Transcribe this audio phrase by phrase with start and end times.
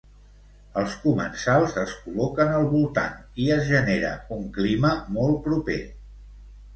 [0.83, 5.77] Els comensals es col·loquen al voltant i es genera un clima molt proper.